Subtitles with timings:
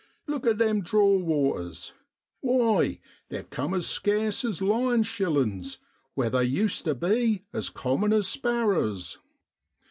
[0.25, 1.93] Look at them draw waters
[2.39, 5.77] why, they've come as scarce as lion shillin's
[6.15, 9.19] where they used tu be as common as sparrers.